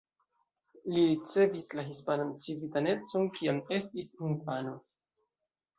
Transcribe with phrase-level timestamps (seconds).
[0.93, 4.77] Li ricevis la hispanan civitanecon kiam estis infano.